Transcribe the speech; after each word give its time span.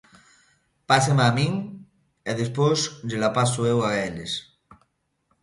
Pásema 0.89 1.23
a 1.29 1.35
min 1.37 1.51
e 2.29 2.31
despois 2.41 2.79
llela 3.07 3.29
paso 3.37 3.59
eu 3.73 3.77
a 3.83 3.91
eles. 4.07 4.31